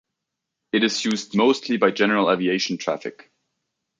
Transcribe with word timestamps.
It 0.73 0.83
is 0.83 1.05
used 1.05 1.35
mostly 1.35 1.77
by 1.77 1.91
general 1.91 2.31
aviation 2.31 2.79
traffic. 2.79 3.31